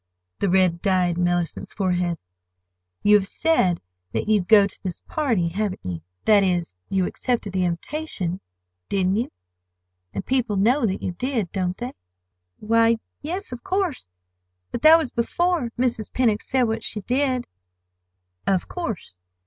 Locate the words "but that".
14.71-14.97